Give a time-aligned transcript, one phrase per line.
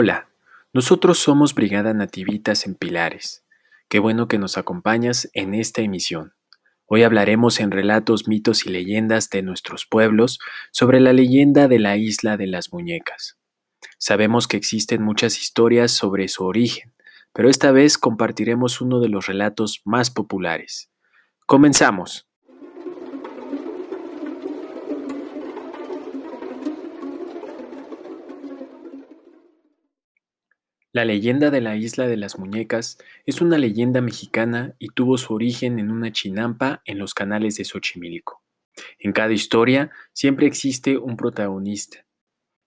[0.00, 0.28] Hola,
[0.72, 3.44] nosotros somos Brigada Nativitas en Pilares.
[3.88, 6.34] Qué bueno que nos acompañas en esta emisión.
[6.86, 10.38] Hoy hablaremos en relatos, mitos y leyendas de nuestros pueblos
[10.70, 13.40] sobre la leyenda de la isla de las muñecas.
[13.98, 16.94] Sabemos que existen muchas historias sobre su origen,
[17.32, 20.92] pero esta vez compartiremos uno de los relatos más populares.
[21.44, 22.28] Comenzamos.
[30.98, 35.32] La leyenda de la isla de las muñecas es una leyenda mexicana y tuvo su
[35.32, 38.42] origen en una chinampa en los canales de Xochimilco.
[38.98, 42.04] En cada historia siempre existe un protagonista.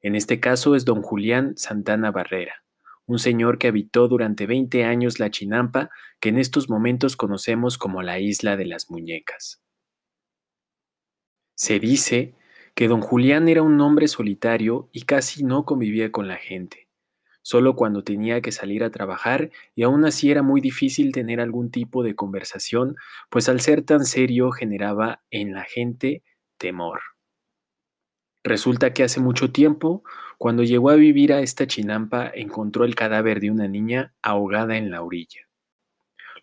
[0.00, 2.62] En este caso es don Julián Santana Barrera,
[3.04, 5.90] un señor que habitó durante 20 años la chinampa
[6.20, 9.60] que en estos momentos conocemos como la isla de las muñecas.
[11.56, 12.36] Se dice
[12.76, 16.89] que don Julián era un hombre solitario y casi no convivía con la gente
[17.42, 21.70] solo cuando tenía que salir a trabajar y aún así era muy difícil tener algún
[21.70, 22.96] tipo de conversación,
[23.30, 26.22] pues al ser tan serio generaba en la gente
[26.58, 27.00] temor.
[28.42, 30.02] Resulta que hace mucho tiempo,
[30.38, 34.90] cuando llegó a vivir a esta chinampa, encontró el cadáver de una niña ahogada en
[34.90, 35.48] la orilla.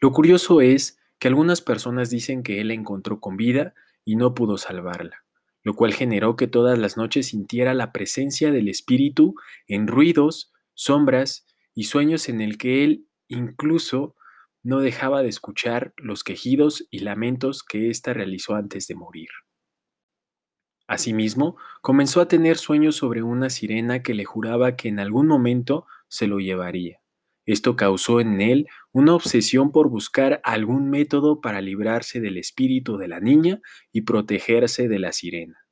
[0.00, 3.74] Lo curioso es que algunas personas dicen que él la encontró con vida
[4.04, 5.24] y no pudo salvarla,
[5.62, 9.34] lo cual generó que todas las noches sintiera la presencia del espíritu
[9.66, 14.14] en ruidos, sombras y sueños en el que él incluso
[14.62, 19.28] no dejaba de escuchar los quejidos y lamentos que ésta realizó antes de morir.
[20.86, 25.86] Asimismo, comenzó a tener sueños sobre una sirena que le juraba que en algún momento
[26.08, 27.00] se lo llevaría.
[27.44, 33.08] Esto causó en él una obsesión por buscar algún método para librarse del espíritu de
[33.08, 33.60] la niña
[33.92, 35.66] y protegerse de la sirena.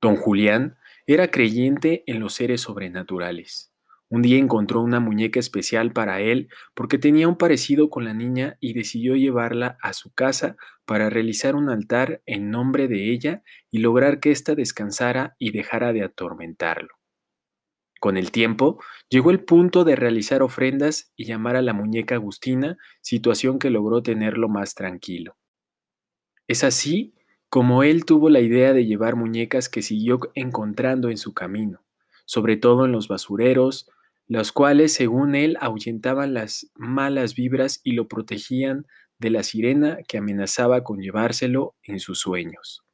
[0.00, 0.76] Don Julián
[1.14, 3.72] era creyente en los seres sobrenaturales.
[4.08, 8.56] Un día encontró una muñeca especial para él porque tenía un parecido con la niña
[8.60, 13.78] y decidió llevarla a su casa para realizar un altar en nombre de ella y
[13.78, 16.94] lograr que ésta descansara y dejara de atormentarlo.
[18.00, 22.78] Con el tiempo, llegó el punto de realizar ofrendas y llamar a la muñeca Agustina,
[23.02, 25.36] situación que logró tenerlo más tranquilo.
[26.48, 27.14] Es así
[27.50, 31.82] como él tuvo la idea de llevar muñecas que siguió encontrando en su camino,
[32.24, 33.90] sobre todo en los basureros,
[34.28, 38.86] los cuales, según él, ahuyentaban las malas vibras y lo protegían
[39.18, 42.84] de la sirena que amenazaba con llevárselo en sus sueños.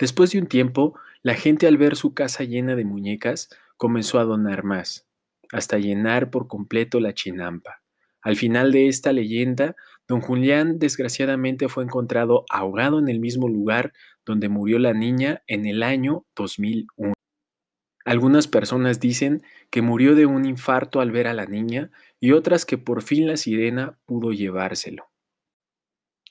[0.00, 4.24] Después de un tiempo, la gente al ver su casa llena de muñecas comenzó a
[4.24, 5.06] donar más,
[5.52, 7.82] hasta llenar por completo la chinampa.
[8.20, 9.76] Al final de esta leyenda,
[10.08, 13.92] don Julián desgraciadamente fue encontrado ahogado en el mismo lugar
[14.24, 17.14] donde murió la niña en el año 2001.
[18.04, 21.90] Algunas personas dicen que murió de un infarto al ver a la niña
[22.20, 25.10] y otras que por fin la sirena pudo llevárselo.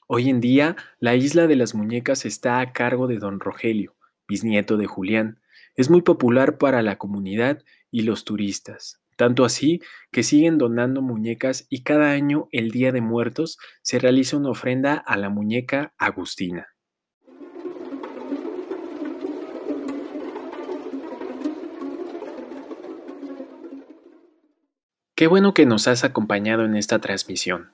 [0.07, 3.95] Hoy en día, la isla de las muñecas está a cargo de don Rogelio,
[4.27, 5.41] bisnieto de Julián.
[5.75, 9.01] Es muy popular para la comunidad y los turistas.
[9.15, 9.81] Tanto así
[10.11, 14.95] que siguen donando muñecas y cada año, el Día de Muertos, se realiza una ofrenda
[14.95, 16.67] a la muñeca Agustina.
[25.15, 27.71] Qué bueno que nos has acompañado en esta transmisión.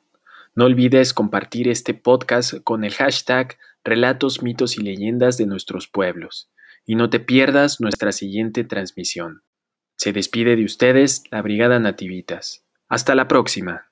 [0.54, 6.52] No olvides compartir este podcast con el hashtag Relatos, mitos y leyendas de nuestros pueblos.
[6.86, 9.42] Y no te pierdas nuestra siguiente transmisión.
[10.02, 12.66] Se despide de ustedes la Brigada Nativitas.
[12.90, 13.86] Hasta la próxima.